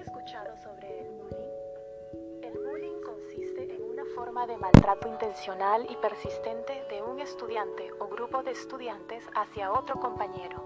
escuchado 0.00 0.56
sobre 0.56 1.00
el 1.00 1.10
bullying? 1.12 2.42
El 2.42 2.58
bullying 2.58 3.00
consiste 3.02 3.74
en 3.74 3.82
una 3.82 4.04
forma 4.14 4.46
de 4.46 4.56
maltrato 4.56 5.08
intencional 5.08 5.86
y 5.90 5.96
persistente 5.96 6.84
de 6.88 7.02
un 7.02 7.20
estudiante 7.20 7.90
o 7.98 8.08
grupo 8.08 8.42
de 8.42 8.52
estudiantes 8.52 9.24
hacia 9.34 9.72
otro 9.72 10.00
compañero. 10.00 10.62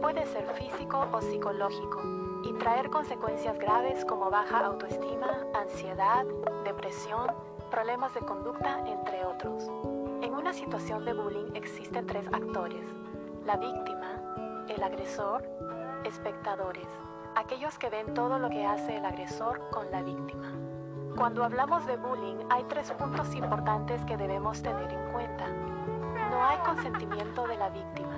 Puede 0.00 0.24
ser 0.26 0.46
físico 0.54 1.06
o 1.12 1.20
psicológico 1.20 2.00
y 2.44 2.54
traer 2.54 2.88
consecuencias 2.88 3.58
graves 3.58 4.04
como 4.06 4.30
baja 4.30 4.64
autoestima, 4.64 5.46
ansiedad, 5.54 6.24
depresión, 6.64 7.26
problemas 7.70 8.14
de 8.14 8.20
conducta, 8.20 8.82
entre 8.86 9.24
otros. 9.26 9.64
En 10.22 10.32
una 10.32 10.54
situación 10.54 11.04
de 11.04 11.12
bullying 11.12 11.54
existen 11.54 12.06
tres 12.06 12.26
actores, 12.32 12.84
la 13.44 13.56
víctima, 13.56 14.64
el 14.68 14.82
agresor, 14.82 15.44
espectadores 16.04 16.88
aquellos 17.40 17.78
que 17.78 17.88
ven 17.88 18.12
todo 18.12 18.38
lo 18.38 18.50
que 18.50 18.66
hace 18.66 18.98
el 18.98 19.04
agresor 19.04 19.70
con 19.70 19.90
la 19.90 20.02
víctima. 20.02 20.52
Cuando 21.16 21.42
hablamos 21.42 21.86
de 21.86 21.96
bullying 21.96 22.36
hay 22.50 22.64
tres 22.64 22.92
puntos 22.92 23.34
importantes 23.34 24.04
que 24.04 24.18
debemos 24.18 24.62
tener 24.62 24.92
en 24.92 25.12
cuenta. 25.12 25.46
No 26.30 26.44
hay 26.44 26.58
consentimiento 26.58 27.46
de 27.46 27.56
la 27.56 27.70
víctima. 27.70 28.14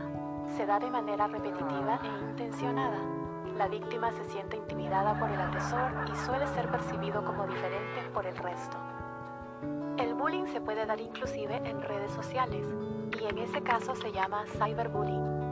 Se 0.57 0.67
da 0.67 0.81
de 0.81 0.91
manera 0.91 1.29
repetitiva 1.29 2.01
e 2.03 2.31
intencionada. 2.31 2.99
La 3.57 3.69
víctima 3.69 4.11
se 4.11 4.25
siente 4.25 4.57
intimidada 4.57 5.17
por 5.19 5.31
el 5.31 5.41
agresor 5.41 5.93
y 6.13 6.17
suele 6.27 6.49
ser 6.49 6.69
percibido 6.69 7.25
como 7.25 7.47
diferente 7.47 8.03
por 8.13 8.27
el 8.27 8.37
resto. 8.37 8.77
El 9.99 10.15
bullying 10.15 10.47
se 10.47 10.61
puede 10.61 10.85
dar 10.85 11.01
inclusive 11.01 11.57
en 11.65 11.81
redes 11.81 12.11
sociales 12.11 12.67
y 13.21 13.25
en 13.25 13.39
ese 13.39 13.63
caso 13.63 13.95
se 13.95 14.11
llama 14.11 14.45
cyberbullying. 14.59 15.52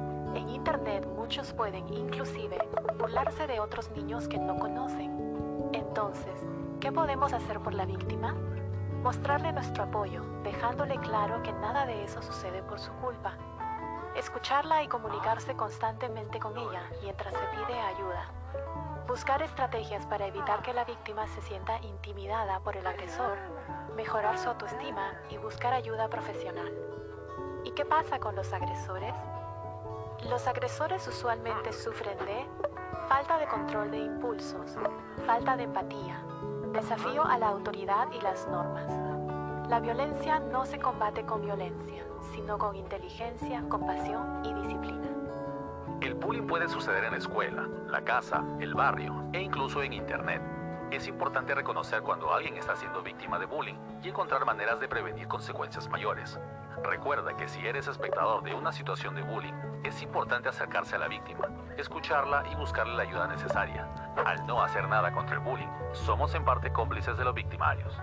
Muchos 1.30 1.52
pueden 1.52 1.88
inclusive 1.94 2.58
burlarse 2.98 3.46
de 3.46 3.60
otros 3.60 3.88
niños 3.92 4.26
que 4.26 4.36
no 4.36 4.58
conocen. 4.58 5.70
Entonces, 5.72 6.44
¿qué 6.80 6.90
podemos 6.90 7.32
hacer 7.32 7.60
por 7.60 7.72
la 7.72 7.84
víctima? 7.84 8.34
Mostrarle 9.04 9.52
nuestro 9.52 9.84
apoyo, 9.84 10.24
dejándole 10.42 10.96
claro 10.96 11.40
que 11.44 11.52
nada 11.52 11.86
de 11.86 12.02
eso 12.02 12.20
sucede 12.20 12.64
por 12.64 12.80
su 12.80 12.90
culpa. 12.94 13.36
Escucharla 14.16 14.82
y 14.82 14.88
comunicarse 14.88 15.54
constantemente 15.54 16.40
con 16.40 16.58
ella 16.58 16.82
mientras 17.00 17.32
se 17.32 17.46
pide 17.54 17.78
ayuda. 17.78 18.24
Buscar 19.06 19.40
estrategias 19.40 20.06
para 20.06 20.26
evitar 20.26 20.62
que 20.62 20.74
la 20.74 20.84
víctima 20.84 21.28
se 21.28 21.42
sienta 21.42 21.80
intimidada 21.82 22.58
por 22.58 22.76
el 22.76 22.88
agresor, 22.88 23.38
mejorar 23.94 24.36
su 24.36 24.48
autoestima 24.48 25.12
y 25.30 25.36
buscar 25.36 25.74
ayuda 25.74 26.08
profesional. 26.08 26.74
¿Y 27.62 27.70
qué 27.70 27.84
pasa 27.84 28.18
con 28.18 28.34
los 28.34 28.52
agresores? 28.52 29.14
Los 30.28 30.46
agresores 30.46 31.06
usualmente 31.08 31.72
sufren 31.72 32.18
de 32.18 32.46
falta 33.08 33.38
de 33.38 33.46
control 33.46 33.90
de 33.90 33.98
impulsos, 33.98 34.76
falta 35.26 35.56
de 35.56 35.64
empatía, 35.64 36.22
desafío 36.72 37.24
a 37.24 37.38
la 37.38 37.48
autoridad 37.48 38.06
y 38.12 38.20
las 38.20 38.46
normas. 38.46 38.86
La 39.68 39.80
violencia 39.80 40.38
no 40.38 40.66
se 40.66 40.78
combate 40.78 41.24
con 41.24 41.42
violencia, 41.42 42.04
sino 42.34 42.58
con 42.58 42.76
inteligencia, 42.76 43.64
compasión 43.68 44.44
y 44.44 44.52
disciplina. 44.52 45.08
El 46.02 46.14
bullying 46.14 46.46
puede 46.46 46.68
suceder 46.68 47.04
en 47.04 47.12
la 47.12 47.18
escuela, 47.18 47.68
la 47.88 48.02
casa, 48.02 48.44
el 48.60 48.74
barrio 48.74 49.24
e 49.32 49.40
incluso 49.40 49.82
en 49.82 49.94
Internet. 49.94 50.59
Es 50.90 51.06
importante 51.06 51.54
reconocer 51.54 52.02
cuando 52.02 52.34
alguien 52.34 52.56
está 52.56 52.74
siendo 52.74 53.00
víctima 53.00 53.38
de 53.38 53.46
bullying 53.46 53.76
y 54.02 54.08
encontrar 54.08 54.44
maneras 54.44 54.80
de 54.80 54.88
prevenir 54.88 55.28
consecuencias 55.28 55.88
mayores. 55.88 56.40
Recuerda 56.82 57.36
que 57.36 57.48
si 57.48 57.64
eres 57.64 57.86
espectador 57.86 58.42
de 58.42 58.54
una 58.54 58.72
situación 58.72 59.14
de 59.14 59.22
bullying, 59.22 59.52
es 59.84 60.02
importante 60.02 60.48
acercarse 60.48 60.96
a 60.96 60.98
la 60.98 61.06
víctima, 61.06 61.46
escucharla 61.76 62.44
y 62.50 62.56
buscarle 62.56 62.96
la 62.96 63.04
ayuda 63.04 63.28
necesaria. 63.28 63.88
Al 64.26 64.44
no 64.48 64.62
hacer 64.62 64.88
nada 64.88 65.12
contra 65.12 65.36
el 65.36 65.40
bullying, 65.40 65.68
somos 65.92 66.34
en 66.34 66.44
parte 66.44 66.72
cómplices 66.72 67.16
de 67.16 67.24
los 67.24 67.34
victimarios. 67.34 67.96